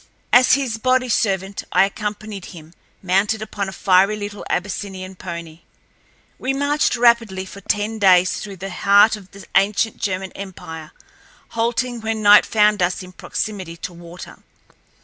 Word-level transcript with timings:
As 0.33 0.53
his 0.53 0.79
body 0.79 1.09
servant, 1.09 1.63
I 1.71 1.85
accompanied 1.85 2.45
him 2.45 2.73
mounted 3.03 3.39
upon 3.43 3.69
a 3.69 3.71
fiery 3.71 4.15
little 4.17 4.43
Abyssinian 4.49 5.13
pony. 5.13 5.59
We 6.39 6.55
marched 6.55 6.95
rapidly 6.95 7.45
for 7.45 7.61
ten 7.61 7.99
days 7.99 8.39
through 8.39 8.55
the 8.57 8.71
heart 8.71 9.15
of 9.15 9.29
the 9.29 9.45
ancient 9.53 9.97
German 9.97 10.31
empire, 10.31 10.89
halting 11.49 12.01
when 12.01 12.23
night 12.23 12.47
found 12.47 12.81
us 12.81 13.03
in 13.03 13.11
proximity 13.11 13.77
to 13.77 13.93
water. 13.93 14.39